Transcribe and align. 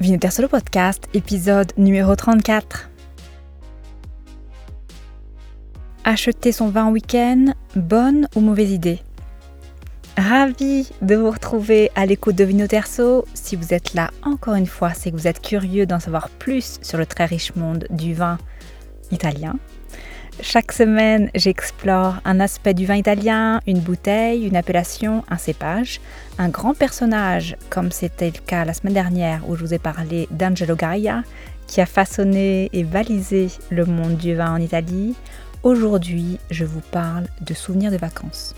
Vinoter 0.00 0.30
Solo 0.30 0.46
Podcast, 0.46 1.08
épisode 1.12 1.72
numéro 1.76 2.14
34. 2.14 2.88
Acheter 6.04 6.52
son 6.52 6.68
vin 6.68 6.84
en 6.84 6.92
week-end, 6.92 7.46
bonne 7.74 8.28
ou 8.36 8.40
mauvaise 8.40 8.70
idée? 8.70 9.00
Ravi 10.16 10.88
de 11.02 11.16
vous 11.16 11.32
retrouver 11.32 11.90
à 11.96 12.06
l'écoute 12.06 12.36
de 12.36 12.44
Vinoterso. 12.44 13.24
Si 13.34 13.56
vous 13.56 13.74
êtes 13.74 13.94
là 13.94 14.12
encore 14.22 14.54
une 14.54 14.68
fois, 14.68 14.94
c'est 14.94 15.10
que 15.10 15.16
vous 15.16 15.26
êtes 15.26 15.42
curieux 15.42 15.84
d'en 15.84 15.98
savoir 15.98 16.28
plus 16.28 16.78
sur 16.80 16.96
le 16.96 17.04
très 17.04 17.24
riche 17.24 17.56
monde 17.56 17.88
du 17.90 18.14
vin 18.14 18.38
italien. 19.10 19.58
Chaque 20.40 20.70
semaine, 20.70 21.30
j'explore 21.34 22.20
un 22.24 22.38
aspect 22.38 22.72
du 22.72 22.86
vin 22.86 22.94
italien, 22.94 23.60
une 23.66 23.80
bouteille, 23.80 24.46
une 24.46 24.54
appellation, 24.54 25.24
un 25.28 25.36
cépage, 25.36 26.00
un 26.38 26.48
grand 26.48 26.74
personnage, 26.74 27.56
comme 27.70 27.90
c'était 27.90 28.30
le 28.30 28.40
cas 28.46 28.64
la 28.64 28.72
semaine 28.72 28.94
dernière 28.94 29.48
où 29.48 29.56
je 29.56 29.64
vous 29.64 29.74
ai 29.74 29.80
parlé 29.80 30.28
d'Angelo 30.30 30.76
Gaia, 30.76 31.24
qui 31.66 31.80
a 31.80 31.86
façonné 31.86 32.70
et 32.72 32.84
balisé 32.84 33.48
le 33.70 33.84
monde 33.84 34.16
du 34.16 34.36
vin 34.36 34.54
en 34.54 34.60
Italie. 34.60 35.16
Aujourd'hui, 35.64 36.38
je 36.52 36.64
vous 36.64 36.82
parle 36.92 37.26
de 37.40 37.52
souvenirs 37.52 37.90
de 37.90 37.96
vacances. 37.96 38.54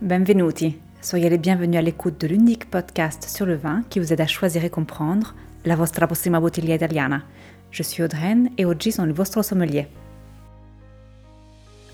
Benvenuti, 0.00 0.78
soyez 1.02 1.28
les 1.28 1.38
bienvenus 1.38 1.78
à 1.78 1.82
l'écoute 1.82 2.18
de 2.18 2.26
l'unique 2.26 2.70
podcast 2.70 3.28
sur 3.28 3.44
le 3.44 3.54
vin 3.54 3.82
qui 3.90 4.00
vous 4.00 4.14
aide 4.14 4.22
à 4.22 4.26
choisir 4.26 4.64
et 4.64 4.70
comprendre 4.70 5.34
la 5.66 5.76
vostra 5.76 6.06
prossima 6.06 6.40
bottiglia 6.40 6.74
italiana. 6.74 7.22
Je 7.72 7.82
suis 7.82 8.02
Audreyne 8.02 8.50
et 8.58 8.66
oggi 8.66 8.92
sono 8.92 9.08
il 9.08 9.14
vostro 9.14 9.42
sommelier. 9.42 9.88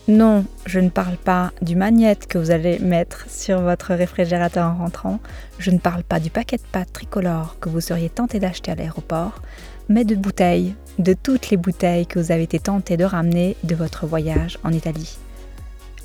Non, 0.09 0.45
je 0.67 0.81
ne 0.81 0.89
parle 0.89 1.17
pas 1.17 1.53
du 1.61 1.77
magnète 1.77 2.27
que 2.27 2.39
vous 2.39 2.51
allez 2.51 2.79
mettre 2.81 3.27
sur 3.29 3.61
votre 3.61 3.95
réfrigérateur 3.95 4.67
en 4.67 4.77
rentrant, 4.77 5.21
je 5.59 5.71
ne 5.71 5.79
parle 5.79 6.03
pas 6.03 6.19
du 6.19 6.31
paquet 6.31 6.57
de 6.57 6.63
pâtes 6.63 6.93
tricolore 6.93 7.59
que 7.61 7.69
vous 7.69 7.81
seriez 7.81 8.09
tenté 8.09 8.41
d'acheter 8.41 8.73
à 8.73 8.75
l'aéroport, 8.75 9.43
mais 9.89 10.05
de 10.05 10.17
bouteilles, 10.17 10.75
de 10.99 11.13
toutes 11.13 11.51
les 11.51 11.59
bouteilles 11.59 12.07
que 12.07 12.19
vous 12.19 12.33
avez 12.33 12.45
été 12.45 12.59
tenté 12.59 12.97
de 12.97 13.05
ramener 13.05 13.55
de 13.65 13.75
votre 13.75 14.07
voyage 14.07 14.59
en 14.65 14.73
Italie. 14.73 15.19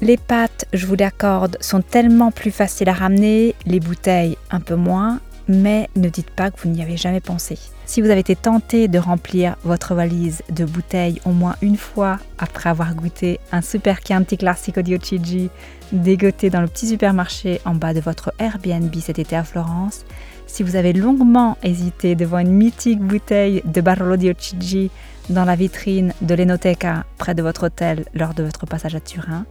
Les 0.02 0.18
pâtes, 0.18 0.66
je 0.74 0.86
vous 0.86 0.96
l'accorde, 0.96 1.58
sont 1.62 1.82
tellement 1.82 2.32
plus 2.32 2.52
faciles 2.52 2.90
à 2.90 2.94
ramener, 2.94 3.56
les 3.66 3.80
bouteilles 3.80 4.38
un 4.52 4.60
peu 4.60 4.76
moins, 4.76 5.22
mais 5.48 5.90
ne 5.96 6.10
dites 6.10 6.30
pas 6.30 6.52
que 6.52 6.60
vous 6.62 6.70
n'y 6.70 6.82
avez 6.82 6.98
jamais 6.98 7.20
pensé. 7.22 7.58
Si 7.86 8.02
vous 8.02 8.10
avez 8.10 8.22
été 8.22 8.36
tenté 8.36 8.88
de 8.88 8.98
remplir 8.98 9.56
votre 9.64 9.94
valise 9.94 10.42
de 10.50 10.66
bouteilles 10.66 11.22
au 11.26 11.32
moins 11.32 11.56
une 11.62 11.78
fois 11.78 12.20
après 12.38 12.70
avoir 12.70 12.96
goûté 12.96 13.40
un 13.52 13.62
super 13.62 14.00
Chianti 14.06 14.38
Classico 14.38 14.82
di 14.82 14.96
Ochigi 14.96 15.50
dégoté 15.92 16.50
dans 16.50 16.62
le 16.62 16.68
petit 16.68 16.88
supermarché 16.88 17.60
en 17.66 17.76
bas 17.76 17.94
de 17.94 18.00
votre 18.00 18.34
Airbnb 18.40 18.94
cet 18.96 19.20
été 19.20 19.36
à 19.36 19.44
Florence, 19.44 20.06
si 20.48 20.64
vous 20.64 20.76
avez 20.76 20.94
longuement 20.94 21.58
hésité 21.62 22.16
devant 22.16 22.40
une 22.40 22.54
mythique 22.54 23.02
bouteille 23.02 23.62
de 23.66 23.82
Barolo 23.82 24.16
di 24.16 24.30
Ochigi 24.30 24.90
dans 25.30 25.46
la 25.46 25.56
vitrine 25.56 26.14
de 26.22 26.36
l'Enoteca 26.36 27.06
près 27.18 27.36
de 27.36 27.42
votre 27.42 27.68
hôtel 27.68 28.06
lors 28.14 28.34
de 28.34 28.44
votre 28.44 28.66
passage 28.66 28.96
à 28.96 29.00
Turin, 29.00 29.46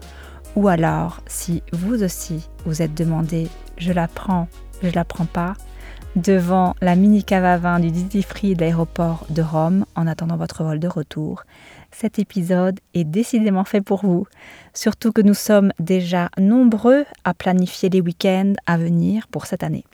ou 0.57 0.69
alors 0.69 1.21
si 1.27 1.63
vous 1.73 2.03
aussi 2.03 2.49
vous 2.67 2.83
êtes 2.83 2.95
demandé 2.95 3.49
je 3.79 3.93
la 3.93 4.09
prends, 4.09 4.49
je 4.83 4.91
la 4.91 5.05
prends 5.05 5.25
pas, 5.25 5.55
devant 6.17 6.75
la 6.81 6.97
mini 6.97 7.25
cave 7.25 7.45
à 7.45 7.57
vin 7.57 7.81
du 7.81 7.91
Duty 7.91 8.23
Free 8.23 8.55
de 8.55 8.61
l'aéroport 8.61 9.27
de 9.31 9.43
Rome 9.43 9.87
en 9.95 10.07
attendant 10.07 10.37
votre 10.37 10.63
vol 10.63 10.79
de 10.79 10.89
retour. 10.89 11.45
Cet 11.91 12.19
épisode 12.19 12.81
est 12.95 13.05
décidément 13.05 13.65
fait 13.65 13.81
pour 13.81 14.05
vous, 14.05 14.27
surtout 14.75 15.13
que 15.13 15.23
nous 15.23 15.35
sommes 15.35 15.73
déjà 15.79 16.31
nombreux 16.39 17.05
à 17.25 17.35
planifier 17.35 17.89
les 17.89 18.01
week-ends 18.01 18.55
à 18.67 18.77
venir 18.77 19.29
pour 19.29 19.47
cette 19.47 19.63
année. 19.63 19.85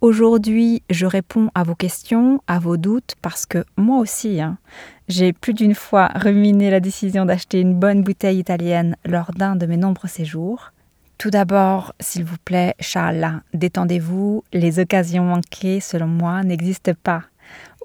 Aujourd'hui, 0.00 0.82
je 0.90 1.06
réponds 1.06 1.50
à 1.54 1.62
vos 1.62 1.76
questions, 1.76 2.42
à 2.48 2.58
vos 2.58 2.76
doutes, 2.76 3.14
parce 3.22 3.46
que 3.46 3.64
moi 3.76 3.98
aussi, 3.98 4.40
hein, 4.40 4.58
j'ai 5.06 5.32
plus 5.32 5.54
d'une 5.54 5.76
fois 5.76 6.08
ruminé 6.16 6.70
la 6.70 6.80
décision 6.80 7.24
d'acheter 7.24 7.60
une 7.60 7.78
bonne 7.78 8.02
bouteille 8.02 8.40
italienne 8.40 8.96
lors 9.04 9.30
d'un 9.30 9.54
de 9.54 9.66
mes 9.66 9.76
nombreux 9.76 10.08
séjours. 10.08 10.72
Tout 11.22 11.30
d'abord, 11.30 11.94
s'il 12.00 12.24
vous 12.24 12.36
plaît, 12.44 12.74
Charles, 12.80 13.42
détendez-vous, 13.54 14.42
les 14.52 14.80
occasions 14.80 15.22
manquées, 15.22 15.78
selon 15.78 16.08
moi, 16.08 16.42
n'existent 16.42 16.94
pas. 17.00 17.22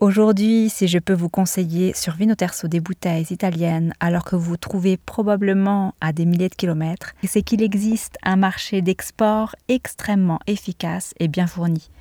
Aujourd'hui, 0.01 0.71
si 0.71 0.87
je 0.87 0.97
peux 0.97 1.13
vous 1.13 1.29
conseiller 1.29 1.93
sur 1.93 2.15
Vinoterso 2.15 2.67
des 2.67 2.79
bouteilles 2.79 3.27
italiennes 3.29 3.93
alors 3.99 4.23
que 4.23 4.35
vous 4.35 4.41
vous 4.41 4.57
trouvez 4.57 4.97
probablement 4.97 5.93
à 6.01 6.13
des 6.13 6.25
milliers 6.25 6.49
de 6.49 6.55
kilomètres, 6.55 7.13
c'est 7.27 7.43
qu'il 7.43 7.61
existe 7.61 8.17
un 8.23 8.37
marché 8.37 8.81
d'export 8.81 9.55
extrêmement 9.67 10.39
efficace 10.47 11.13
et 11.19 11.27
bien 11.27 11.45
fourni. 11.45 11.91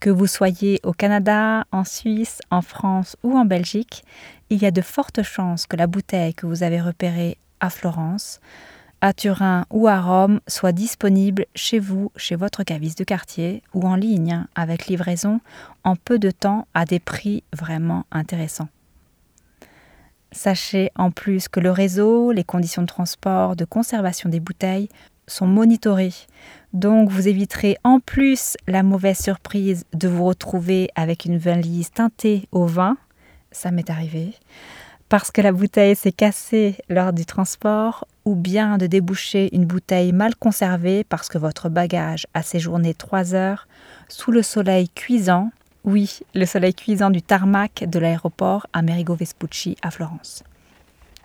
Que 0.00 0.08
vous 0.08 0.26
soyez 0.26 0.80
au 0.84 0.94
Canada, 0.94 1.66
en 1.70 1.84
Suisse, 1.84 2.40
en 2.50 2.62
France 2.62 3.18
ou 3.22 3.36
en 3.36 3.44
Belgique, 3.44 4.04
il 4.48 4.62
y 4.62 4.64
a 4.64 4.70
de 4.70 4.80
fortes 4.80 5.22
chances 5.22 5.66
que 5.66 5.76
la 5.76 5.86
bouteille 5.86 6.32
que 6.32 6.46
vous 6.46 6.62
avez 6.62 6.80
repérée 6.80 7.36
à 7.60 7.68
Florence 7.68 8.40
à 9.00 9.12
Turin 9.12 9.64
ou 9.70 9.86
à 9.86 10.00
Rome 10.00 10.40
soit 10.46 10.72
disponible 10.72 11.46
chez 11.54 11.78
vous, 11.78 12.10
chez 12.16 12.36
votre 12.36 12.64
caviste 12.64 12.98
de 12.98 13.04
quartier 13.04 13.62
ou 13.74 13.86
en 13.86 13.94
ligne 13.94 14.44
avec 14.54 14.86
livraison 14.86 15.40
en 15.84 15.96
peu 15.96 16.18
de 16.18 16.30
temps 16.30 16.66
à 16.74 16.84
des 16.84 16.98
prix 16.98 17.44
vraiment 17.52 18.04
intéressants. 18.10 18.68
Sachez 20.32 20.90
en 20.94 21.10
plus 21.10 21.48
que 21.48 21.60
le 21.60 21.70
réseau, 21.70 22.32
les 22.32 22.44
conditions 22.44 22.82
de 22.82 22.86
transport, 22.86 23.56
de 23.56 23.64
conservation 23.64 24.28
des 24.28 24.40
bouteilles 24.40 24.88
sont 25.26 25.46
monitorées. 25.46 26.14
Donc 26.72 27.10
vous 27.10 27.28
éviterez 27.28 27.78
en 27.84 28.00
plus 28.00 28.56
la 28.66 28.82
mauvaise 28.82 29.18
surprise 29.18 29.84
de 29.94 30.08
vous 30.08 30.24
retrouver 30.24 30.90
avec 30.94 31.24
une 31.24 31.38
valise 31.38 31.90
teintée 31.90 32.46
au 32.52 32.66
vin, 32.66 32.96
ça 33.52 33.70
m'est 33.70 33.88
arrivé, 33.90 34.34
parce 35.08 35.30
que 35.30 35.40
la 35.40 35.52
bouteille 35.52 35.96
s'est 35.96 36.12
cassée 36.12 36.76
lors 36.88 37.12
du 37.12 37.24
transport 37.24 38.06
ou 38.28 38.34
bien 38.34 38.76
de 38.76 38.86
déboucher 38.86 39.48
une 39.56 39.64
bouteille 39.64 40.12
mal 40.12 40.36
conservée 40.36 41.02
parce 41.02 41.30
que 41.30 41.38
votre 41.38 41.70
bagage 41.70 42.26
a 42.34 42.42
séjourné 42.42 42.92
trois 42.92 43.34
heures 43.34 43.66
sous 44.10 44.32
le 44.32 44.42
soleil 44.42 44.90
cuisant, 44.90 45.50
oui, 45.84 46.20
le 46.34 46.44
soleil 46.44 46.74
cuisant 46.74 47.08
du 47.08 47.22
tarmac 47.22 47.84
de 47.88 47.98
l'aéroport 47.98 48.66
Amerigo 48.74 49.14
Vespucci 49.14 49.78
à 49.80 49.90
Florence. 49.90 50.44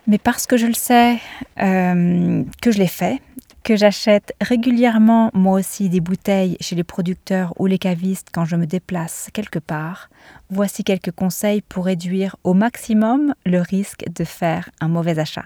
Mais 0.06 0.16
parce 0.16 0.46
que 0.46 0.56
je 0.56 0.66
le 0.66 0.72
sais, 0.72 1.18
euh, 1.60 2.42
que 2.62 2.70
je 2.72 2.78
l'ai 2.78 2.86
fait, 2.86 3.20
que 3.64 3.76
j'achète 3.76 4.32
régulièrement 4.40 5.30
moi 5.34 5.58
aussi 5.60 5.90
des 5.90 6.00
bouteilles 6.00 6.56
chez 6.60 6.74
les 6.74 6.84
producteurs 6.84 7.52
ou 7.58 7.66
les 7.66 7.78
cavistes 7.78 8.28
quand 8.32 8.46
je 8.46 8.56
me 8.56 8.64
déplace 8.64 9.28
quelque 9.34 9.58
part, 9.58 10.08
voici 10.48 10.84
quelques 10.84 11.12
conseils 11.12 11.60
pour 11.60 11.84
réduire 11.84 12.36
au 12.44 12.54
maximum 12.54 13.34
le 13.44 13.60
risque 13.60 14.06
de 14.08 14.24
faire 14.24 14.70
un 14.80 14.88
mauvais 14.88 15.18
achat. 15.18 15.44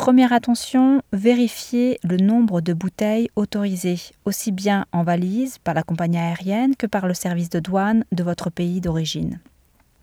Première 0.00 0.32
attention, 0.32 1.02
vérifiez 1.12 2.00
le 2.02 2.16
nombre 2.16 2.62
de 2.62 2.72
bouteilles 2.72 3.28
autorisées, 3.36 4.00
aussi 4.24 4.50
bien 4.50 4.86
en 4.92 5.02
valise 5.02 5.58
par 5.58 5.74
la 5.74 5.82
compagnie 5.82 6.16
aérienne 6.16 6.74
que 6.74 6.86
par 6.86 7.06
le 7.06 7.12
service 7.12 7.50
de 7.50 7.60
douane 7.60 8.06
de 8.10 8.24
votre 8.24 8.48
pays 8.48 8.80
d'origine. 8.80 9.40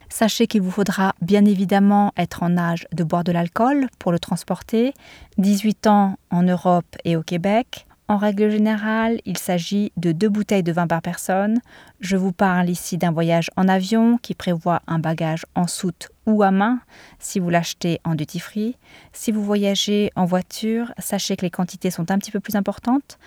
Sachez 0.08 0.46
qu'il 0.46 0.62
vous 0.62 0.70
faudra 0.70 1.16
bien 1.24 1.46
évidemment 1.46 2.14
être 2.16 2.44
en 2.44 2.58
âge 2.60 2.86
de 2.94 3.04
boire 3.04 3.24
de 3.24 3.32
l'alcool 3.32 3.88
pour 3.98 4.12
le 4.12 4.20
transporter, 4.20 4.94
18 5.40 5.88
ans 5.88 6.20
en 6.30 6.44
Europe 6.44 6.96
et 7.04 7.16
au 7.16 7.24
Québec. 7.24 7.87
En 8.10 8.16
règle 8.16 8.50
générale, 8.50 9.20
il 9.26 9.38
s'agit 9.38 9.92
de 9.98 10.14
deux 10.14 10.30
bouteilles 10.30 10.64
de 10.64 10.72
vin 10.72 10.88
par 10.88 11.02
personne. 11.02 11.60
Je 12.00 12.16
vous 12.16 12.32
parle 12.32 12.70
ici 12.70 12.98
d'un 12.98 13.12
voyage 13.12 13.50
en 13.58 13.68
avion 13.68 14.18
qui 14.18 14.34
prévoit 14.34 14.82
un 14.88 14.98
bagage 14.98 15.46
en 15.56 15.68
soute 15.68 16.10
ou 16.26 16.42
à 16.42 16.52
main 16.52 16.80
si 17.20 17.40
vous 17.40 17.50
l'achetez 17.50 18.00
en 18.06 18.16
duty 18.16 18.40
free. 18.40 18.78
Si 19.12 19.34
vous 19.34 19.44
voyagez 19.44 20.12
en 20.16 20.24
voiture, 20.24 20.94
sachez 21.00 21.36
que 21.36 21.42
les 21.42 21.52
quantités 21.52 21.92
sont 21.92 22.10
un 22.10 22.18
petit 22.18 22.32
peu 22.32 22.40
plus 22.40 22.56
importantes. 22.56 23.20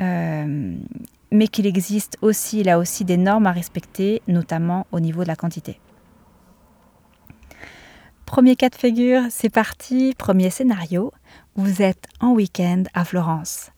Euh, 0.00 0.76
mais 1.32 1.48
qu'il 1.48 1.66
existe 1.66 2.16
aussi 2.22 2.62
là 2.62 2.78
aussi 2.78 3.04
des 3.04 3.16
normes 3.16 3.46
à 3.46 3.52
respecter, 3.52 4.22
notamment 4.28 4.86
au 4.92 5.00
niveau 5.00 5.22
de 5.22 5.28
la 5.28 5.36
quantité. 5.36 5.80
Premier 8.26 8.54
cas 8.54 8.68
de 8.68 8.76
figure, 8.76 9.22
c'est 9.28 9.50
parti, 9.50 10.14
premier 10.16 10.50
scénario, 10.50 11.12
vous 11.56 11.82
êtes 11.82 12.06
en 12.20 12.30
week-end 12.30 12.84
à 12.94 13.04
Florence. 13.04 13.72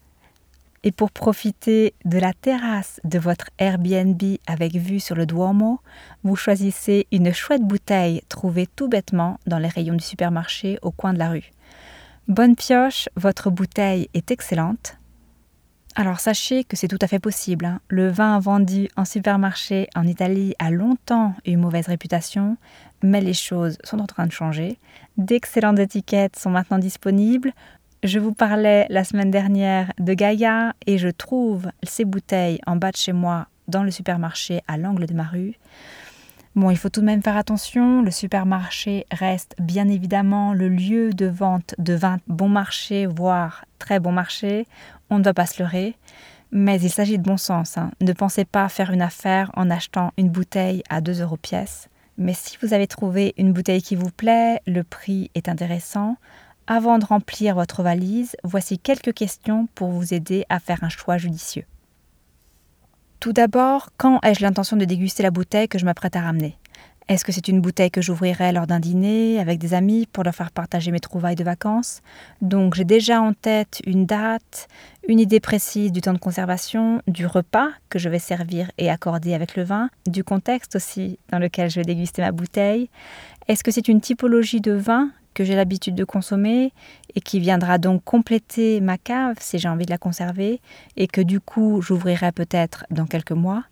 Et 0.85 0.91
pour 0.93 1.13
profiter 1.13 1.95
de 2.05 2.19
la 2.19 2.33
terrasse 2.33 3.01
de 3.05 3.19
votre 3.19 3.51
Airbnb 3.59 4.21
avec 4.47 4.75
vue 4.75 4.99
sur 4.99 5.15
le 5.15 5.27
Duomo, 5.27 5.81
vous 6.25 6.35
choisissez 6.35 7.07
une 7.13 7.33
chouette 7.33 7.63
bouteille 7.63 8.23
trouvée 8.29 8.67
tout 8.67 8.89
bêtement 8.89 9.39
dans 9.47 9.59
les 9.59 9.69
rayons 9.69 9.95
du 9.95 10.05
supermarché 10.05 10.79
au 10.83 10.91
coin 10.91 11.13
de 11.13 11.19
la 11.19 11.31
rue. 11.31 11.53
Bonne 12.27 12.57
pioche, 12.57 13.09
votre 13.17 13.51
bouteille 13.51 14.09
est 14.15 14.31
excellente, 14.31 14.97
alors 15.95 16.21
sachez 16.21 16.65
que 16.65 16.75
c'est 16.75 16.89
tout 16.89 16.99
à 17.03 17.07
fait 17.07 17.19
possible. 17.19 17.67
Hein. 17.67 17.81
Le 17.89 18.09
vin 18.09 18.39
vendu 18.39 18.89
en 18.97 19.05
supermarché 19.05 19.89
en 19.95 20.07
Italie 20.07 20.55
a 20.59 20.71
longtemps 20.71 21.35
eu 21.45 21.51
une 21.51 21.61
mauvaise 21.61 21.87
réputation, 21.87 22.57
mais 23.03 23.21
les 23.21 23.35
choses 23.35 23.77
sont 23.85 23.99
en 23.99 24.07
train 24.07 24.27
de 24.27 24.33
changer. 24.33 24.79
D'excellentes 25.19 25.79
étiquettes 25.79 26.39
sont 26.39 26.49
maintenant 26.49 26.79
disponibles. 26.79 27.53
Je 28.03 28.19
vous 28.19 28.33
parlais 28.33 28.85
la 28.91 29.05
semaine 29.05 29.31
dernière 29.31 29.93
de 30.01 30.13
Gaia 30.13 30.73
et 30.89 30.99
je 30.99 31.07
trouve 31.07 31.69
ces 31.85 32.05
bouteilles 32.05 32.59
en 32.67 32.75
bas 32.75 32.91
de 32.91 32.97
chez 32.97 33.13
moi 33.13 33.47
dans 33.69 33.85
le 33.85 33.93
supermarché 33.93 34.61
à 34.67 34.77
l'angle 34.77 35.07
de 35.07 35.15
ma 35.15 35.23
rue. 35.23 35.55
Bon, 36.57 36.71
il 36.71 36.77
faut 36.77 36.89
tout 36.89 37.01
de 37.01 37.07
même 37.07 37.23
faire 37.23 37.37
attention, 37.37 38.03
le 38.03 38.11
supermarché 38.11 39.07
reste 39.13 39.55
bien 39.61 39.89
évidemment 39.89 40.53
le 40.53 40.69
lieu 40.69 41.13
de 41.13 41.27
vente 41.27 41.77
de 41.79 41.95
vin 41.95 42.19
bon 42.27 42.49
marché, 42.49 43.07
voire 43.07 43.65
très 43.79 44.01
bon 44.01 44.11
marché. 44.11 44.67
On 45.09 45.19
ne 45.19 45.23
doit 45.23 45.33
pas 45.33 45.47
se 45.47 45.63
leurrer. 45.63 45.95
Mais 46.51 46.81
il 46.81 46.91
s'agit 46.91 47.19
de 47.19 47.23
bon 47.23 47.37
sens. 47.37 47.79
Hein. 47.79 47.93
Ne 48.01 48.13
pensez 48.13 48.45
pas 48.45 48.69
faire 48.69 48.91
une 48.91 49.01
affaire 49.01 49.53
en 49.55 49.71
achetant 49.71 50.13
une 50.19 50.29
bouteille 50.29 50.83
à 50.91 51.01
2 51.01 51.23
euros 51.23 51.37
pièce. 51.37 51.89
Mais 52.19 52.35
si 52.35 52.59
vous 52.61 52.75
avez 52.75 52.89
trouvé 52.89 53.33
une 53.39 53.53
bouteille 53.53 53.81
qui 53.81 53.95
vous 53.95 54.11
plaît, 54.11 54.61
le 54.67 54.83
prix 54.83 55.31
est 55.37 55.49
intéressant, 55.49 56.17
avant 56.67 56.99
de 56.99 57.05
remplir 57.05 57.55
votre 57.55 57.83
valise, 57.83 58.37
voici 58.45 58.79
quelques 58.79 59.15
questions 59.15 59.69
pour 59.75 59.91
vous 59.91 60.15
aider 60.15 60.45
à 60.49 60.61
faire 60.61 60.83
un 60.83 60.89
choix 60.89 61.19
judicieux. 61.19 61.65
Tout 63.21 63.33
d'abord, 63.33 63.91
quand 63.97 64.19
ai-je 64.23 64.43
l'intention 64.43 64.77
de 64.77 64.85
déguster 64.85 65.23
la 65.23 65.31
bouteille 65.31 65.69
que 65.69 65.79
je 65.79 65.85
m'apprête 65.85 66.17
à 66.17 66.23
ramener? 66.23 66.59
Est-ce 67.09 67.25
que 67.25 67.33
c'est 67.33 67.49
une 67.49 67.61
bouteille 67.61 67.91
que 67.91 68.01
j'ouvrirai 68.01 68.53
lors 68.53 68.67
d'un 68.67 68.81
dîner 68.81 69.41
avec 69.41 69.59
des 69.59 69.75
amis 69.75 70.07
pour 70.13 70.25
leur 70.25 70.35
faire 70.35 70.51
partager 70.51 70.93
mes 70.93 71.01
trouvailles 71.01 71.35
de 71.35 71.45
vacances? 71.45 72.01
Donc 72.41 72.75
j'ai 72.75 72.85
déjà 72.85 73.21
en 73.21 73.33
tête 73.33 73.83
une 73.87 74.07
date, 74.07 74.69
une 75.09 75.19
idée 75.19 75.41
précise 75.41 75.93
du 75.93 76.01
temps 76.01 76.13
de 76.13 76.19
conservation, 76.19 77.03
du 77.09 77.27
repas 77.27 77.69
que 77.91 77.99
je 77.99 78.09
vais 78.09 78.19
servir 78.19 78.71
et 78.79 78.89
accorder 78.89 79.35
avec 79.35 79.57
le 79.57 79.65
vin, 79.65 79.91
du 80.07 80.23
contexte 80.25 80.77
aussi 80.77 81.19
dans 81.31 81.39
lequel 81.39 81.71
je 81.71 81.81
vais 81.81 81.85
déguster 81.85 82.23
ma 82.23 82.33
bouteille. 82.33 82.89
Est-ce 83.49 83.65
que 83.65 83.73
c'est 83.73 83.89
une 83.89 84.01
typologie 84.01 84.61
de 84.61 84.73
vin 84.73 85.11
que 85.35 85.45
j'ai 85.45 85.55
l'habitude 85.55 85.95
de 85.95 86.05
consommer 86.05 86.73
et 87.15 87.21
qui 87.21 87.41
viendra 87.41 87.79
donc 87.79 88.05
compléter 88.05 88.81
ma 88.81 88.99
cave 88.99 89.37
si 89.41 89.59
j'ai 89.59 89.69
envie 89.69 89.87
de 89.87 89.91
la 89.91 89.99
conserver 89.99 90.61
et 90.97 91.07
que 91.07 91.21
du 91.21 91.41
coup 91.41 91.81
j'ouvrirai 91.83 92.33
peut-être 92.33 92.85
dans 92.91 93.07
quelques 93.07 93.33
mois 93.33 93.65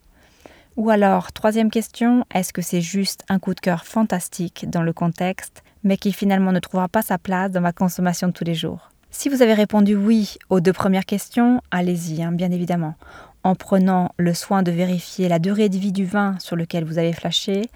ou 0.77 0.89
alors, 0.89 1.33
troisième 1.33 1.69
question, 1.69 2.25
est-ce 2.33 2.53
que 2.53 2.61
c'est 2.61 2.81
juste 2.81 3.23
un 3.27 3.39
coup 3.39 3.53
de 3.53 3.59
cœur 3.59 3.85
fantastique 3.85 4.69
dans 4.69 4.81
le 4.81 4.93
contexte, 4.93 5.63
mais 5.83 5.97
qui 5.97 6.13
finalement 6.13 6.53
ne 6.53 6.59
trouvera 6.59 6.87
pas 6.87 7.01
sa 7.01 7.17
place 7.17 7.51
dans 7.51 7.59
ma 7.59 7.73
consommation 7.73 8.29
de 8.29 8.31
tous 8.31 8.45
les 8.45 8.55
jours? 8.55 8.89
Si 9.09 9.27
vous 9.27 9.41
avez 9.41 9.53
répondu 9.53 9.95
oui 9.95 10.37
aux 10.49 10.61
deux 10.61 10.71
premières 10.71 11.05
questions, 11.05 11.61
allez-y, 11.71 12.23
hein, 12.23 12.31
bien 12.31 12.51
évidemment, 12.51 12.95
en 13.43 13.55
prenant 13.55 14.13
le 14.17 14.33
soin 14.33 14.63
de 14.63 14.71
vérifier 14.71 15.27
la 15.27 15.39
durée 15.39 15.67
de 15.67 15.77
vie 15.77 15.91
du 15.91 16.05
vin 16.05 16.37
sur 16.39 16.55
lequel 16.55 16.85
vous 16.85 16.97
avez 16.97 17.11
flashé. 17.11 17.69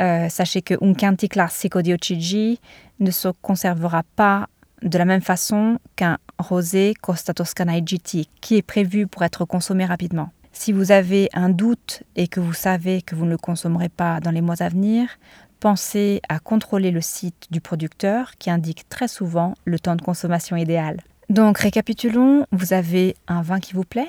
Euh, 0.00 0.28
sachez 0.28 0.62
que 0.62 0.74
un 0.82 0.94
Chianti 0.94 1.28
Classico 1.28 1.80
di 1.82 1.94
ne 3.00 3.10
se 3.10 3.28
conservera 3.42 4.02
pas 4.14 4.48
de 4.82 4.98
la 4.98 5.04
même 5.04 5.22
façon 5.22 5.78
qu'un 5.96 6.18
rosé 6.38 6.94
Costa 7.00 7.32
Toscana 7.32 7.78
IGT, 7.78 8.28
qui 8.40 8.56
est 8.56 8.62
prévu 8.62 9.06
pour 9.06 9.22
être 9.22 9.44
consommé 9.44 9.84
rapidement. 9.84 10.30
Si 10.52 10.72
vous 10.72 10.92
avez 10.92 11.28
un 11.34 11.48
doute 11.48 12.02
et 12.14 12.28
que 12.28 12.40
vous 12.40 12.54
savez 12.54 13.02
que 13.02 13.14
vous 13.14 13.24
ne 13.24 13.30
le 13.30 13.38
consommerez 13.38 13.88
pas 13.88 14.20
dans 14.20 14.30
les 14.30 14.40
mois 14.40 14.62
à 14.62 14.68
venir, 14.68 15.08
pensez 15.60 16.20
à 16.28 16.38
contrôler 16.38 16.90
le 16.90 17.00
site 17.00 17.46
du 17.50 17.60
producteur 17.60 18.32
qui 18.38 18.50
indique 18.50 18.88
très 18.88 19.08
souvent 19.08 19.54
le 19.64 19.78
temps 19.78 19.96
de 19.96 20.02
consommation 20.02 20.56
idéal. 20.56 21.00
Donc 21.28 21.58
récapitulons, 21.58 22.46
vous 22.52 22.72
avez 22.72 23.16
un 23.28 23.42
vin 23.42 23.60
qui 23.60 23.72
vous 23.74 23.84
plaît, 23.84 24.08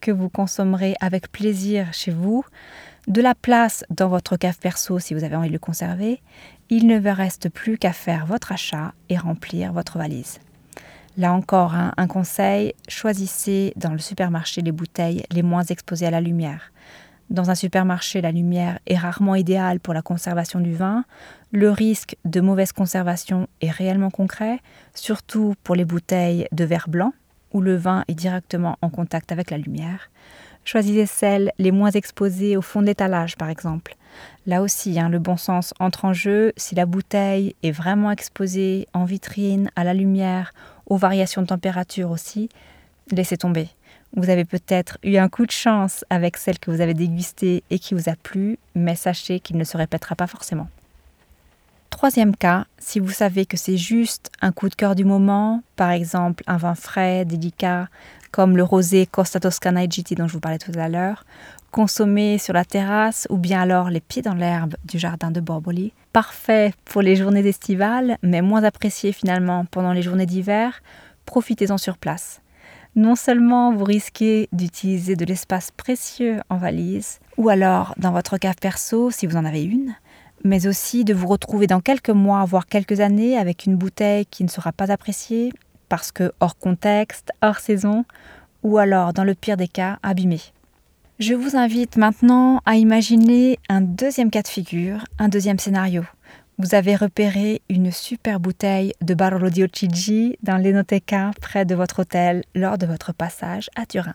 que 0.00 0.10
vous 0.10 0.28
consommerez 0.28 0.94
avec 1.00 1.30
plaisir 1.30 1.92
chez 1.92 2.10
vous, 2.10 2.44
de 3.06 3.20
la 3.20 3.34
place 3.34 3.84
dans 3.90 4.08
votre 4.08 4.36
cave 4.36 4.58
perso 4.58 4.98
si 4.98 5.14
vous 5.14 5.24
avez 5.24 5.36
envie 5.36 5.48
de 5.48 5.52
le 5.52 5.58
conserver, 5.58 6.22
il 6.70 6.86
ne 6.86 6.98
vous 6.98 7.14
reste 7.14 7.50
plus 7.50 7.76
qu'à 7.76 7.92
faire 7.92 8.24
votre 8.24 8.52
achat 8.52 8.94
et 9.10 9.18
remplir 9.18 9.72
votre 9.72 9.98
valise. 9.98 10.40
Là 11.16 11.32
encore, 11.32 11.74
hein, 11.74 11.92
un 11.96 12.06
conseil, 12.06 12.74
choisissez 12.88 13.72
dans 13.76 13.92
le 13.92 13.98
supermarché 13.98 14.62
les 14.62 14.72
bouteilles 14.72 15.24
les 15.30 15.42
moins 15.42 15.62
exposées 15.62 16.06
à 16.06 16.10
la 16.10 16.20
lumière. 16.20 16.72
Dans 17.30 17.50
un 17.50 17.54
supermarché, 17.54 18.20
la 18.20 18.32
lumière 18.32 18.78
est 18.86 18.96
rarement 18.96 19.34
idéale 19.34 19.80
pour 19.80 19.94
la 19.94 20.02
conservation 20.02 20.60
du 20.60 20.74
vin. 20.74 21.04
Le 21.52 21.70
risque 21.70 22.16
de 22.24 22.40
mauvaise 22.40 22.72
conservation 22.72 23.48
est 23.60 23.70
réellement 23.70 24.10
concret, 24.10 24.60
surtout 24.94 25.54
pour 25.62 25.74
les 25.74 25.84
bouteilles 25.84 26.48
de 26.52 26.64
verre 26.64 26.88
blanc, 26.88 27.12
où 27.52 27.60
le 27.60 27.76
vin 27.76 28.04
est 28.08 28.14
directement 28.14 28.76
en 28.82 28.90
contact 28.90 29.30
avec 29.30 29.50
la 29.50 29.58
lumière. 29.58 30.10
Choisissez 30.64 31.06
celles 31.06 31.52
les 31.58 31.70
moins 31.70 31.90
exposées 31.90 32.56
au 32.56 32.62
fond 32.62 32.80
de 32.80 32.86
l'étalage, 32.86 33.36
par 33.36 33.50
exemple. 33.50 33.96
Là 34.46 34.62
aussi, 34.62 34.98
hein, 34.98 35.08
le 35.08 35.18
bon 35.18 35.36
sens 35.36 35.74
entre 35.78 36.04
en 36.04 36.12
jeu. 36.12 36.52
Si 36.56 36.74
la 36.74 36.86
bouteille 36.86 37.54
est 37.62 37.70
vraiment 37.70 38.10
exposée 38.10 38.88
en 38.92 39.04
vitrine, 39.04 39.70
à 39.76 39.84
la 39.84 39.94
lumière 39.94 40.52
aux 40.86 40.96
variations 40.96 41.42
de 41.42 41.46
température 41.46 42.10
aussi, 42.10 42.48
laissez 43.10 43.36
tomber. 43.36 43.68
Vous 44.16 44.30
avez 44.30 44.44
peut-être 44.44 44.98
eu 45.02 45.16
un 45.16 45.28
coup 45.28 45.44
de 45.44 45.50
chance 45.50 46.04
avec 46.08 46.36
celle 46.36 46.58
que 46.58 46.70
vous 46.70 46.80
avez 46.80 46.94
dégustée 46.94 47.64
et 47.70 47.78
qui 47.78 47.94
vous 47.94 48.08
a 48.08 48.14
plu, 48.14 48.58
mais 48.74 48.94
sachez 48.94 49.40
qu'il 49.40 49.56
ne 49.56 49.64
se 49.64 49.76
répétera 49.76 50.14
pas 50.14 50.26
forcément. 50.26 50.68
Troisième 51.94 52.34
cas, 52.34 52.66
si 52.76 52.98
vous 52.98 53.12
savez 53.12 53.46
que 53.46 53.56
c'est 53.56 53.76
juste 53.76 54.28
un 54.42 54.50
coup 54.50 54.68
de 54.68 54.74
cœur 54.74 54.96
du 54.96 55.04
moment, 55.04 55.62
par 55.76 55.92
exemple 55.92 56.42
un 56.48 56.56
vin 56.56 56.74
frais, 56.74 57.24
délicat, 57.24 57.88
comme 58.32 58.56
le 58.56 58.64
rosé 58.64 59.06
Costa 59.06 59.38
Toscana 59.38 59.84
IGT 59.84 60.16
dont 60.16 60.26
je 60.26 60.32
vous 60.32 60.40
parlais 60.40 60.58
tout 60.58 60.72
à 60.76 60.88
l'heure, 60.88 61.24
consommé 61.70 62.38
sur 62.38 62.52
la 62.52 62.64
terrasse 62.64 63.28
ou 63.30 63.38
bien 63.38 63.60
alors 63.60 63.90
les 63.90 64.00
pieds 64.00 64.22
dans 64.22 64.34
l'herbe 64.34 64.74
du 64.84 64.98
jardin 64.98 65.30
de 65.30 65.38
Borboli. 65.38 65.92
Parfait 66.12 66.74
pour 66.84 67.00
les 67.00 67.14
journées 67.14 67.46
estivales, 67.46 68.18
mais 68.22 68.42
moins 68.42 68.64
apprécié 68.64 69.12
finalement 69.12 69.64
pendant 69.64 69.92
les 69.92 70.02
journées 70.02 70.26
d'hiver, 70.26 70.82
profitez-en 71.26 71.78
sur 71.78 71.96
place. 71.96 72.42
Non 72.96 73.14
seulement 73.14 73.72
vous 73.72 73.84
risquez 73.84 74.48
d'utiliser 74.50 75.14
de 75.14 75.24
l'espace 75.24 75.70
précieux 75.70 76.40
en 76.50 76.56
valise, 76.56 77.20
ou 77.36 77.50
alors 77.50 77.94
dans 77.98 78.10
votre 78.10 78.36
cave 78.36 78.56
perso 78.60 79.12
si 79.12 79.28
vous 79.28 79.36
en 79.36 79.44
avez 79.44 79.62
une, 79.62 79.94
mais 80.44 80.66
aussi 80.66 81.04
de 81.04 81.14
vous 81.14 81.26
retrouver 81.26 81.66
dans 81.66 81.80
quelques 81.80 82.10
mois, 82.10 82.44
voire 82.44 82.66
quelques 82.66 83.00
années, 83.00 83.36
avec 83.36 83.64
une 83.66 83.76
bouteille 83.76 84.26
qui 84.26 84.44
ne 84.44 84.48
sera 84.48 84.72
pas 84.72 84.92
appréciée, 84.92 85.52
parce 85.88 86.12
que 86.12 86.32
hors 86.40 86.58
contexte, 86.58 87.32
hors 87.42 87.58
saison, 87.58 88.04
ou 88.62 88.78
alors, 88.78 89.12
dans 89.12 89.24
le 89.24 89.34
pire 89.34 89.56
des 89.56 89.68
cas, 89.68 89.98
abîmée. 90.02 90.40
Je 91.18 91.34
vous 91.34 91.56
invite 91.56 91.96
maintenant 91.96 92.60
à 92.66 92.76
imaginer 92.76 93.58
un 93.68 93.80
deuxième 93.80 94.30
cas 94.30 94.42
de 94.42 94.48
figure, 94.48 95.04
un 95.18 95.28
deuxième 95.28 95.58
scénario. 95.58 96.02
Vous 96.58 96.74
avez 96.74 96.96
repéré 96.96 97.62
une 97.68 97.90
super 97.90 98.40
bouteille 98.40 98.92
de 99.00 99.14
Barolo 99.14 99.50
di 99.50 99.64
Ochigi 99.64 100.36
dans 100.42 100.56
l'Enoteca 100.56 101.30
près 101.40 101.64
de 101.64 101.74
votre 101.74 102.00
hôtel 102.00 102.44
lors 102.54 102.78
de 102.78 102.86
votre 102.86 103.12
passage 103.12 103.70
à 103.76 103.86
Turin. 103.86 104.14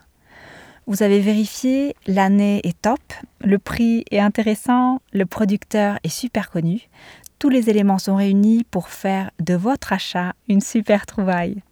Vous 0.90 1.04
avez 1.04 1.20
vérifié, 1.20 1.94
l'année 2.08 2.60
est 2.64 2.82
top, 2.82 2.98
le 3.44 3.60
prix 3.60 4.04
est 4.10 4.18
intéressant, 4.18 5.00
le 5.12 5.24
producteur 5.24 6.00
est 6.02 6.08
super 6.08 6.50
connu. 6.50 6.88
Tous 7.38 7.48
les 7.48 7.70
éléments 7.70 8.00
sont 8.00 8.16
réunis 8.16 8.64
pour 8.64 8.88
faire 8.88 9.30
de 9.38 9.54
votre 9.54 9.92
achat 9.92 10.32
une 10.48 10.60
super 10.60 11.06
trouvaille. 11.06 11.62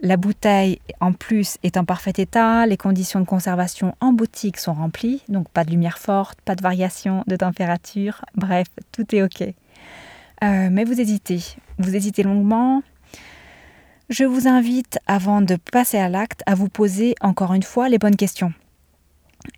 La 0.00 0.16
bouteille, 0.16 0.80
en 0.98 1.12
plus, 1.12 1.58
est 1.62 1.76
en 1.76 1.84
parfait 1.84 2.14
état. 2.16 2.66
Les 2.66 2.76
conditions 2.76 3.20
de 3.20 3.24
conservation 3.24 3.94
en 4.00 4.12
boutique 4.12 4.56
sont 4.56 4.74
remplies. 4.74 5.22
Donc, 5.28 5.48
pas 5.50 5.62
de 5.62 5.70
lumière 5.70 5.98
forte, 5.98 6.40
pas 6.40 6.56
de 6.56 6.62
variation 6.62 7.22
de 7.28 7.36
température. 7.36 8.24
Bref, 8.34 8.66
tout 8.90 9.14
est 9.14 9.22
OK. 9.22 9.42
Euh, 9.42 10.68
mais 10.72 10.82
vous 10.82 11.00
hésitez. 11.00 11.40
Vous 11.78 11.94
hésitez 11.94 12.24
longuement. 12.24 12.82
Je 14.10 14.24
vous 14.24 14.48
invite, 14.48 14.98
avant 15.06 15.40
de 15.40 15.54
passer 15.54 15.96
à 15.96 16.08
l'acte, 16.08 16.42
à 16.44 16.56
vous 16.56 16.68
poser 16.68 17.14
encore 17.20 17.54
une 17.54 17.62
fois 17.62 17.88
les 17.88 17.98
bonnes 17.98 18.16
questions. 18.16 18.52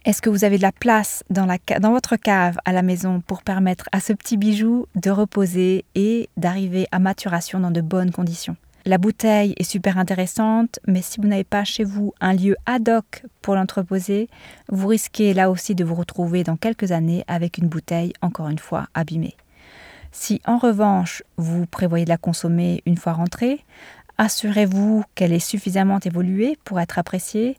Est-ce 0.05 0.21
que 0.21 0.29
vous 0.29 0.45
avez 0.45 0.59
de 0.59 0.63
la 0.63 0.73
place 0.73 1.25
dans, 1.31 1.47
votre 1.91 2.17
cave 2.17 2.59
à 2.67 2.73
la 2.73 2.83
maison 2.83 3.23
pour 3.27 3.43
permettre 3.45 3.89
à 3.93 4.01
ce 4.01 4.13
petit 4.13 4.37
bijou 4.37 4.85
de 4.95 5.11
reposer 5.11 5.87
et 5.95 6.29
d'arriver 6.37 6.87
à 6.93 6.99
maturation 6.99 7.61
dans 7.61 7.71
de 7.71 7.81
bonnes 7.81 8.11
conditions? 8.11 8.57
La 8.85 8.99
bouteille 8.99 9.55
est 9.57 9.65
super 9.65 9.97
intéressante, 9.97 10.81
mais 10.87 11.01
si 11.01 11.19
vous 11.19 11.29
n'avez 11.29 11.45
pas 11.45 11.65
chez 11.65 11.85
vous 11.85 12.13
un 12.21 12.35
lieu 12.35 12.55
ad 12.67 12.91
hoc 12.91 13.25
pour 13.41 13.55
l'entreposer, 13.55 14.29
vous 14.69 14.89
risquez 14.89 15.33
là 15.33 15.51
aussi 15.51 15.75
de 15.75 15.83
vous 15.83 15.95
retrouver 15.95 16.45
dans 16.45 16.57
quelques 16.57 16.93
années 16.93 17.25
avec 17.27 17.57
une 17.57 17.69
bouteille, 17.69 18.13
encore 18.21 18.51
une 18.51 18.59
fois, 18.59 18.89
abîmée. 18.93 19.35
Si 20.15 20.43
en 20.45 20.59
revanche 20.59 21.23
vous 21.39 21.65
prévoyez 21.65 22.05
de 22.05 22.11
la 22.11 22.19
consommer 22.19 22.83
une 22.85 22.99
fois 22.99 23.15
rentrée, 23.15 23.65
assurez-vous 24.23 25.03
qu'elle 25.17 25.33
est 25.33 25.41
suffisamment 25.41 25.99
évoluée 25.99 26.57
pour 26.63 26.79
être 26.79 26.97
appréciée, 26.97 27.57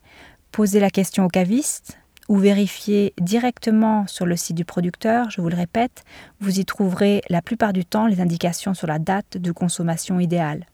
posez 0.54 0.80
la 0.80 0.90
question 0.90 1.26
au 1.26 1.28
caviste 1.28 1.98
ou 2.30 2.38
vérifiez 2.38 3.14
directement 3.20 4.08
sur 4.08 4.26
le 4.26 4.38
site 4.38 4.56
du 4.56 4.64
producteur, 4.64 5.30
je 5.30 5.42
vous 5.42 5.50
le 5.50 5.58
répète, 5.58 6.06
vous 6.40 6.62
y 6.62 6.64
trouverez 6.64 7.22
la 7.28 7.42
plupart 7.42 7.74
du 7.74 7.84
temps 7.84 8.08
les 8.08 8.22
indications 8.22 8.74
sur 8.74 8.88
la 8.88 8.98
date 8.98 9.38
de 9.38 9.52
consommation 9.52 10.22
idéale. 10.22 10.66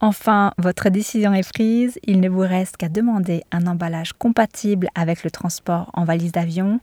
Enfin, 0.00 0.52
votre 0.56 0.88
décision 0.88 1.34
est 1.34 1.46
prise, 1.52 1.98
il 2.04 2.20
ne 2.20 2.30
vous 2.30 2.40
reste 2.40 2.78
qu'à 2.78 2.88
demander 2.88 3.42
un 3.52 3.66
emballage 3.66 4.14
compatible 4.14 4.88
avec 4.94 5.22
le 5.22 5.30
transport 5.30 5.90
en 5.92 6.04
valise 6.04 6.32
d'avion. 6.32 6.80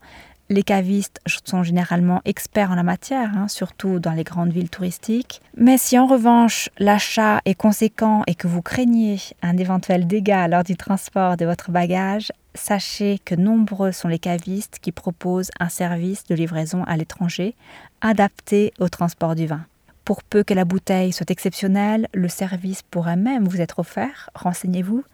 Les 0.52 0.64
cavistes 0.64 1.22
sont 1.46 1.64
généralement 1.64 2.20
experts 2.26 2.72
en 2.72 2.76
la 2.76 2.84
matière, 2.84 3.32
hein, 3.38 3.48
surtout 3.48 4.00
dans 4.00 4.12
les 4.12 4.26
grandes 4.26 4.52
villes 4.52 4.70
touristiques. 4.70 5.42
Mais 5.56 5.78
si 5.78 5.98
en 5.98 6.08
revanche 6.08 6.70
l'achat 6.78 7.40
est 7.46 7.56
conséquent 7.56 8.24
et 8.28 8.36
que 8.36 8.50
vous 8.50 8.62
craignez 8.62 9.18
un 9.42 9.56
éventuel 9.56 10.08
dégât 10.08 10.50
lors 10.50 10.66
du 10.66 10.76
transport 10.76 11.38
de 11.38 11.46
votre 11.46 11.72
bagage, 11.72 12.34
sachez 12.54 13.18
que 13.24 13.34
nombreux 13.34 13.94
sont 13.94 14.10
les 14.10 14.20
cavistes 14.20 14.80
qui 14.82 14.92
proposent 14.92 15.52
un 15.62 15.70
service 15.70 16.26
de 16.26 16.36
livraison 16.36 16.84
à 16.84 16.98
l'étranger 16.98 17.56
adapté 18.02 18.74
au 18.78 18.90
transport 18.90 19.36
du 19.36 19.46
vin. 19.46 19.64
Pour 20.04 20.22
peu 20.22 20.44
que 20.44 20.54
la 20.54 20.66
bouteille 20.66 21.14
soit 21.14 21.32
exceptionnelle, 21.32 22.10
le 22.14 22.28
service 22.28 22.82
pourrait 22.82 23.16
même 23.16 23.48
vous 23.48 23.62
être 23.62 23.80
offert, 23.80 24.30
renseignez-vous. 24.36 25.06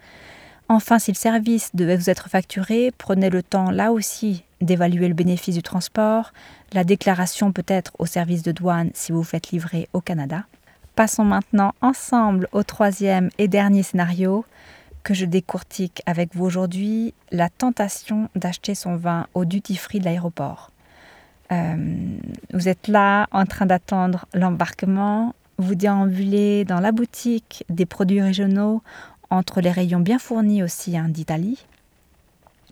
Enfin, 0.69 0.99
si 0.99 1.11
le 1.11 1.15
service 1.15 1.71
devait 1.73 1.95
vous 1.95 2.09
être 2.09 2.29
facturé, 2.29 2.91
prenez 2.97 3.29
le 3.29 3.41
temps 3.41 3.71
là 3.71 3.91
aussi 3.93 4.43
d'évaluer 4.59 5.07
le 5.07 5.13
bénéfice 5.13 5.55
du 5.55 5.63
transport, 5.63 6.33
la 6.73 6.83
déclaration 6.83 7.53
peut-être 7.53 7.93
au 7.99 8.05
service 8.05 8.43
de 8.43 8.51
douane 8.51 8.89
si 8.93 9.11
vous 9.11 9.23
faites 9.23 9.51
livrer 9.51 9.87
au 9.93 10.01
Canada. 10.01 10.43
Passons 10.95 11.23
maintenant 11.23 11.73
ensemble 11.81 12.49
au 12.51 12.63
troisième 12.63 13.29
et 13.37 13.47
dernier 13.47 13.83
scénario 13.83 14.45
que 15.03 15.13
je 15.13 15.25
décortique 15.25 16.01
avec 16.05 16.35
vous 16.35 16.43
aujourd'hui, 16.43 17.13
la 17.31 17.49
tentation 17.49 18.27
d'acheter 18.35 18.75
son 18.75 18.97
vin 18.97 19.27
au 19.35 19.45
duty-free 19.45 19.99
de 19.99 20.05
l'aéroport. 20.05 20.71
Euh, 21.53 22.17
vous 22.51 22.67
êtes 22.67 22.89
là 22.89 23.27
en 23.31 23.45
train 23.45 23.65
d'attendre 23.65 24.25
l'embarquement, 24.33 25.33
vous 25.57 25.75
déambulez 25.75 26.65
dans 26.65 26.81
la 26.81 26.91
boutique 26.91 27.63
des 27.69 27.85
produits 27.85 28.21
régionaux 28.21 28.81
entre 29.29 29.61
les 29.61 29.71
rayons 29.71 29.99
bien 29.99 30.19
fournis 30.19 30.63
aussi 30.63 30.97
hein, 30.97 31.09
d'Italie. 31.09 31.65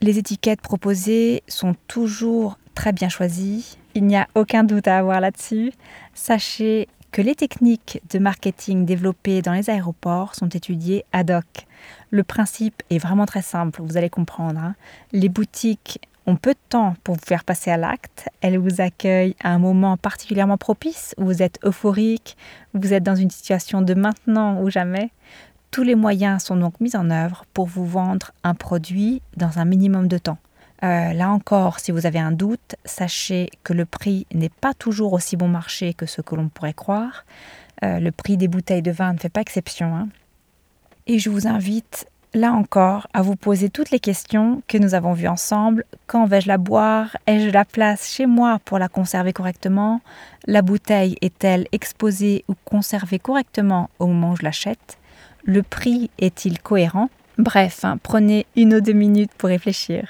Les 0.02 0.18
étiquettes 0.18 0.62
proposées 0.62 1.44
sont 1.48 1.76
toujours 1.88 2.58
très 2.74 2.92
bien 2.92 3.10
choisies, 3.10 3.78
il 3.94 4.04
n'y 4.04 4.18
a 4.18 4.28
aucun 4.36 4.64
doute 4.64 4.88
à 4.88 4.98
avoir 4.98 5.22
là-dessus. 5.22 5.72
Sachez 6.14 6.90
que 7.12 7.22
les 7.22 7.36
techniques 7.36 8.02
de 8.12 8.20
marketing 8.20 8.86
développées 8.86 9.42
dans 9.42 9.54
les 9.54 9.70
aéroports 9.70 10.36
sont 10.36 10.50
étudiées 10.50 11.06
ad 11.14 11.32
hoc. 11.32 11.46
Le 12.10 12.24
principe 12.24 12.84
est 12.90 12.98
vraiment 12.98 13.26
très 13.26 13.42
simple, 13.42 13.82
vous 13.82 13.96
allez 13.96 14.10
comprendre. 14.10 14.60
Hein. 14.60 14.76
Les 15.14 15.30
boutiques 15.30 16.02
ont 16.28 16.36
peu 16.36 16.52
de 16.52 16.60
temps 16.70 16.96
pour 17.04 17.16
vous 17.16 17.26
faire 17.26 17.44
passer 17.44 17.72
à 17.72 17.78
l'acte. 17.78 18.28
Elles 18.42 18.58
vous 18.58 18.82
accueillent 18.82 19.36
à 19.42 19.52
un 19.52 19.60
moment 19.60 19.96
particulièrement 19.96 20.58
propice 20.58 21.16
où 21.18 21.26
vous 21.26 21.42
êtes 21.42 21.60
euphorique, 21.64 22.36
vous 22.74 22.94
êtes 22.94 23.04
dans 23.04 23.16
une 23.16 23.30
situation 23.30 23.82
de 23.82 23.94
maintenant 23.94 24.62
ou 24.62 24.70
jamais. 24.70 25.12
Tous 25.76 25.84
les 25.84 25.96
moyens 25.96 26.42
sont 26.42 26.56
donc 26.56 26.80
mis 26.80 26.96
en 26.96 27.12
œuvre 27.12 27.44
pour 27.54 27.66
vous 27.66 27.86
vendre 27.86 28.32
un 28.46 28.54
produit 28.54 29.22
dans 29.36 29.60
un 29.60 29.66
minimum 29.66 30.08
de 30.08 30.18
temps. 30.18 30.38
Euh, 30.84 31.12
là 31.12 31.30
encore, 31.30 31.82
si 31.82 31.92
vous 31.92 32.06
avez 32.06 32.18
un 32.18 32.32
doute, 32.32 32.78
sachez 32.86 33.50
que 33.66 33.74
le 33.74 33.84
prix 33.84 34.26
n'est 34.34 34.48
pas 34.48 34.74
toujours 34.74 35.12
aussi 35.12 35.36
bon 35.36 35.50
marché 35.50 35.94
que 35.94 36.06
ce 36.06 36.22
que 36.22 36.34
l'on 36.34 36.48
pourrait 36.48 36.72
croire. 36.72 37.26
Euh, 37.84 38.00
le 38.00 38.14
prix 38.14 38.38
des 38.38 38.48
bouteilles 38.48 38.84
de 38.84 38.92
vin 38.92 39.12
ne 39.12 39.18
fait 39.18 39.28
pas 39.28 39.42
exception. 39.42 39.94
Hein. 39.94 40.08
Et 41.08 41.20
je 41.20 41.30
vous 41.30 41.46
invite, 41.46 42.08
là 42.34 42.54
encore, 42.54 43.08
à 43.14 43.22
vous 43.22 43.36
poser 43.36 43.70
toutes 43.70 43.92
les 43.92 44.00
questions 44.00 44.64
que 44.70 44.78
nous 44.78 44.94
avons 44.94 45.12
vues 45.12 45.28
ensemble. 45.28 45.84
Quand 46.08 46.26
vais-je 46.26 46.48
la 46.48 46.58
boire? 46.58 47.18
Ai-je 47.28 47.50
la 47.50 47.66
place 47.66 48.08
chez 48.08 48.28
moi 48.28 48.60
pour 48.64 48.80
la 48.80 48.88
conserver 48.88 49.34
correctement? 49.34 50.00
La 50.48 50.62
bouteille 50.62 51.18
est-elle 51.20 51.68
exposée 51.74 52.46
ou 52.48 52.54
conservée 52.64 53.20
correctement 53.20 53.90
au 54.00 54.08
moment 54.08 54.32
où 54.32 54.36
je 54.38 54.44
l'achète? 54.44 54.98
Le 55.48 55.62
prix 55.62 56.10
est-il 56.18 56.60
cohérent? 56.60 57.12
Bref, 57.38 57.86
hein, 57.86 58.00
prenez 58.02 58.48
une 58.56 58.74
ou 58.74 58.82
deux 58.82 58.94
minutes 58.94 59.30
pour 59.38 59.50
réfléchir. 59.50 60.08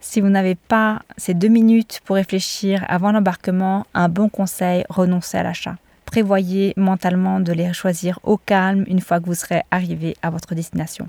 Si 0.00 0.20
vous 0.20 0.28
n'avez 0.28 0.54
pas 0.54 1.00
ces 1.16 1.32
deux 1.32 1.48
minutes 1.48 2.02
pour 2.04 2.16
réfléchir 2.16 2.84
avant 2.86 3.10
l'embarquement, 3.10 3.86
un 3.94 4.10
bon 4.10 4.28
conseil, 4.28 4.84
renoncez 4.90 5.38
à 5.38 5.44
l'achat. 5.44 5.76
Prévoyez 6.04 6.74
mentalement 6.76 7.40
de 7.40 7.54
les 7.54 7.72
choisir 7.72 8.20
au 8.22 8.36
calme 8.36 8.84
une 8.86 9.00
fois 9.00 9.18
que 9.18 9.24
vous 9.24 9.34
serez 9.34 9.62
arrivé 9.70 10.14
à 10.20 10.28
votre 10.28 10.54
destination. 10.54 11.08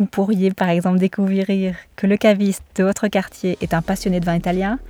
Vous 0.00 0.06
pourriez 0.06 0.50
par 0.50 0.68
exemple 0.68 0.98
découvrir 0.98 1.46
que 1.94 2.08
le 2.08 2.16
caviste 2.16 2.64
de 2.74 2.82
votre 2.82 3.06
quartier 3.06 3.56
est 3.60 3.74
un 3.74 3.82
passionné 3.82 4.18
de 4.18 4.26
vin 4.26 4.34
italien 4.34 4.80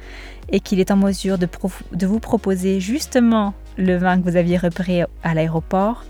et 0.50 0.60
qu'il 0.60 0.80
est 0.80 0.90
en 0.90 0.96
mesure 0.96 1.36
de, 1.36 1.48
de 1.92 2.06
vous 2.06 2.20
proposer 2.20 2.80
justement 2.80 3.52
le 3.76 3.96
vin 3.96 4.18
que 4.18 4.28
vous 4.28 4.36
aviez 4.36 4.56
repéré 4.56 5.04
à 5.22 5.34
l'aéroport 5.34 6.04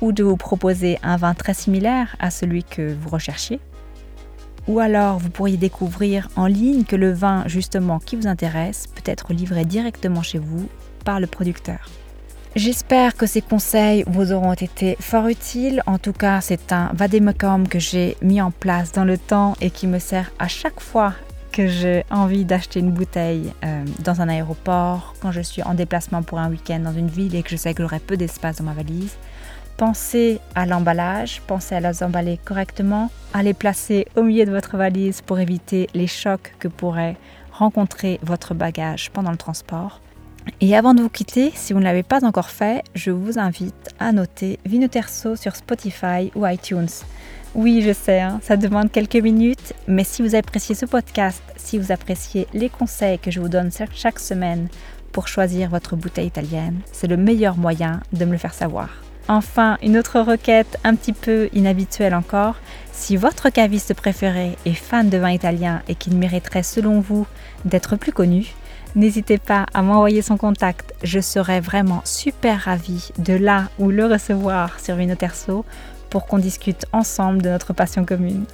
ou 0.00 0.12
de 0.12 0.22
vous 0.22 0.36
proposer 0.36 0.98
un 1.02 1.16
vin 1.16 1.34
très 1.34 1.54
similaire 1.54 2.16
à 2.18 2.30
celui 2.30 2.64
que 2.64 2.94
vous 2.94 3.08
recherchiez. 3.08 3.60
Ou 4.66 4.80
alors 4.80 5.18
vous 5.18 5.30
pourriez 5.30 5.56
découvrir 5.56 6.28
en 6.36 6.46
ligne 6.46 6.84
que 6.84 6.96
le 6.96 7.10
vin 7.10 7.42
justement 7.46 7.98
qui 7.98 8.16
vous 8.16 8.26
intéresse 8.26 8.86
peut 8.86 9.10
être 9.10 9.32
livré 9.32 9.64
directement 9.64 10.22
chez 10.22 10.38
vous 10.38 10.68
par 11.04 11.20
le 11.20 11.26
producteur. 11.26 11.88
J'espère 12.54 13.14
que 13.14 13.26
ces 13.26 13.40
conseils 13.40 14.04
vous 14.06 14.32
auront 14.32 14.52
été 14.52 14.96
fort 15.00 15.28
utiles. 15.28 15.82
En 15.86 15.98
tout 15.98 16.12
cas, 16.12 16.40
c'est 16.40 16.72
un 16.72 16.90
vademecum 16.92 17.68
que 17.68 17.78
j'ai 17.78 18.16
mis 18.20 18.40
en 18.40 18.50
place 18.50 18.92
dans 18.92 19.04
le 19.04 19.16
temps 19.16 19.54
et 19.60 19.70
qui 19.70 19.86
me 19.86 19.98
sert 19.98 20.32
à 20.38 20.48
chaque 20.48 20.80
fois 20.80 21.14
que 21.58 21.66
j'ai 21.66 22.04
envie 22.08 22.44
d'acheter 22.44 22.78
une 22.78 22.92
bouteille 22.92 23.52
euh, 23.64 23.84
dans 24.04 24.20
un 24.20 24.28
aéroport, 24.28 25.16
quand 25.20 25.32
je 25.32 25.40
suis 25.40 25.60
en 25.64 25.74
déplacement 25.74 26.22
pour 26.22 26.38
un 26.38 26.48
week-end 26.50 26.78
dans 26.78 26.92
une 26.92 27.08
ville 27.08 27.34
et 27.34 27.42
que 27.42 27.50
je 27.50 27.56
sais 27.56 27.74
que 27.74 27.82
j'aurai 27.82 27.98
peu 27.98 28.16
d'espace 28.16 28.58
dans 28.58 28.64
ma 28.64 28.74
valise. 28.74 29.16
Pensez 29.76 30.38
à 30.54 30.66
l'emballage, 30.66 31.42
pensez 31.48 31.74
à 31.74 31.80
les 31.80 32.04
emballer 32.04 32.38
correctement, 32.44 33.10
à 33.34 33.42
les 33.42 33.54
placer 33.54 34.06
au 34.14 34.22
milieu 34.22 34.44
de 34.44 34.52
votre 34.52 34.76
valise 34.76 35.20
pour 35.20 35.40
éviter 35.40 35.88
les 35.94 36.06
chocs 36.06 36.54
que 36.60 36.68
pourrait 36.68 37.16
rencontrer 37.50 38.20
votre 38.22 38.54
bagage 38.54 39.10
pendant 39.10 39.32
le 39.32 39.36
transport. 39.36 40.00
Et 40.60 40.76
avant 40.76 40.94
de 40.94 41.02
vous 41.02 41.10
quitter, 41.10 41.50
si 41.56 41.72
vous 41.72 41.80
ne 41.80 41.84
l'avez 41.84 42.04
pas 42.04 42.24
encore 42.24 42.50
fait, 42.50 42.84
je 42.94 43.10
vous 43.10 43.36
invite 43.36 43.90
à 43.98 44.12
noter 44.12 44.60
Vinoterso 44.64 45.34
sur 45.34 45.56
Spotify 45.56 46.30
ou 46.36 46.46
iTunes. 46.46 46.86
Oui, 47.54 47.82
je 47.82 47.92
sais, 47.92 48.20
hein, 48.20 48.40
ça 48.42 48.56
demande 48.56 48.92
quelques 48.92 49.16
minutes, 49.16 49.72
mais 49.86 50.04
si 50.04 50.22
vous 50.22 50.34
appréciez 50.34 50.74
ce 50.74 50.86
podcast, 50.86 51.42
si 51.56 51.78
vous 51.78 51.92
appréciez 51.92 52.46
les 52.52 52.68
conseils 52.68 53.18
que 53.18 53.30
je 53.30 53.40
vous 53.40 53.48
donne 53.48 53.70
chaque 53.94 54.18
semaine 54.20 54.68
pour 55.12 55.28
choisir 55.28 55.70
votre 55.70 55.96
bouteille 55.96 56.26
italienne, 56.26 56.80
c'est 56.92 57.06
le 57.06 57.16
meilleur 57.16 57.56
moyen 57.56 58.00
de 58.12 58.24
me 58.26 58.32
le 58.32 58.38
faire 58.38 58.54
savoir. 58.54 58.90
Enfin, 59.28 59.76
une 59.82 59.98
autre 59.98 60.20
requête 60.20 60.78
un 60.84 60.94
petit 60.94 61.12
peu 61.12 61.48
inhabituelle 61.52 62.14
encore. 62.14 62.56
Si 62.92 63.16
votre 63.16 63.50
caviste 63.50 63.94
préféré 63.94 64.56
est 64.64 64.74
fan 64.74 65.08
de 65.08 65.18
vin 65.18 65.30
italien 65.30 65.82
et 65.88 65.94
qu'il 65.94 66.16
mériterait 66.16 66.62
selon 66.62 67.00
vous 67.00 67.26
d'être 67.64 67.96
plus 67.96 68.12
connu, 68.12 68.54
n'hésitez 68.94 69.38
pas 69.38 69.66
à 69.74 69.82
m'envoyer 69.82 70.22
son 70.22 70.36
contact. 70.36 70.94
Je 71.02 71.20
serais 71.20 71.60
vraiment 71.60 72.00
super 72.04 72.60
ravie 72.60 73.10
de 73.18 73.34
là 73.34 73.68
ou 73.78 73.90
le 73.90 74.06
recevoir 74.06 74.80
sur 74.80 74.96
Vinoterso 74.96 75.64
pour 76.10 76.26
qu'on 76.26 76.38
discute 76.38 76.86
ensemble 76.92 77.42
de 77.42 77.48
notre 77.48 77.72
passion 77.72 78.04
commune. 78.04 78.44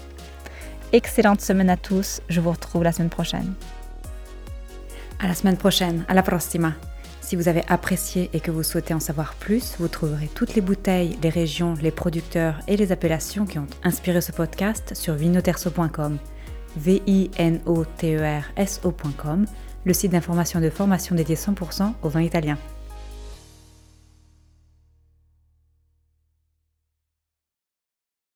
Excellente 0.93 1.41
semaine 1.41 1.71
à 1.71 1.77
tous, 1.77 2.21
je 2.29 2.41
vous 2.41 2.51
retrouve 2.51 2.85
la 2.85 2.93
semaine 2.93 3.11
prochaine. 3.11 3.55
À 5.19 5.27
la 5.29 5.35
semaine 5.35 5.57
prochaine, 5.57 6.05
à 6.09 6.15
la 6.15 6.23
prossima. 6.23 6.73
Si 7.21 7.37
vous 7.37 7.49
avez 7.49 7.65
apprécié 7.69 8.29
et 8.35 8.41
que 8.41 8.51
vous 8.51 8.63
souhaitez 8.63 8.93
en 8.93 9.01
savoir 9.01 9.35
plus, 9.35 9.77
vous 9.79 9.89
trouverez 9.89 10.29
toutes 10.35 10.55
les 10.55 10.61
bouteilles, 10.61 11.19
les 11.23 11.31
régions, 11.31 11.75
les 11.81 11.91
producteurs 11.91 12.61
et 12.69 12.77
les 12.77 12.93
appellations 12.93 13.47
qui 13.47 13.59
ont 13.59 13.67
inspiré 13.83 14.21
ce 14.21 14.31
podcast 14.31 14.93
sur 14.95 15.15
vinoterso.com, 15.15 16.19
v 16.77 17.03
i 17.07 17.31
n 17.39 17.61
o 17.65 17.85
t 17.85 18.17
e 18.17 18.21
r 18.21 18.45
s 18.57 18.81
le 19.85 19.93
site 19.93 20.13
d'information 20.13 20.61
et 20.61 20.65
de 20.65 20.71
formation 20.71 21.15
dédié 21.15 21.37
100% 21.37 21.93
au 22.03 22.09
vin 22.09 22.23
italien. 22.23 22.59